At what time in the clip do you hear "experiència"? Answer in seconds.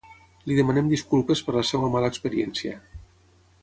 2.15-2.79